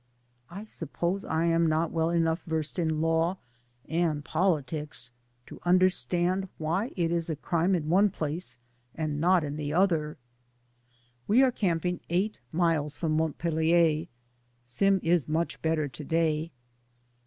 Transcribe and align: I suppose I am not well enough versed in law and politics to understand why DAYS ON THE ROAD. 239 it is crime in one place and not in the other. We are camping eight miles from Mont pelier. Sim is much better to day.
I 0.49 0.65
suppose 0.65 1.23
I 1.23 1.45
am 1.45 1.67
not 1.67 1.91
well 1.91 2.09
enough 2.09 2.43
versed 2.45 2.79
in 2.79 3.01
law 3.01 3.37
and 3.87 4.25
politics 4.25 5.11
to 5.45 5.59
understand 5.63 6.49
why 6.57 6.85
DAYS 6.87 6.87
ON 6.87 6.87
THE 6.87 6.87
ROAD. 6.87 6.97
239 6.97 7.11
it 7.11 7.39
is 7.39 7.47
crime 7.47 7.75
in 7.83 7.87
one 7.91 8.09
place 8.09 8.57
and 8.95 9.21
not 9.21 9.43
in 9.43 9.57
the 9.57 9.71
other. 9.73 10.17
We 11.27 11.43
are 11.43 11.51
camping 11.51 11.99
eight 12.09 12.39
miles 12.51 12.95
from 12.95 13.11
Mont 13.15 13.37
pelier. 13.37 14.07
Sim 14.63 14.99
is 15.03 15.27
much 15.29 15.61
better 15.61 15.87
to 15.89 16.03
day. 16.03 16.51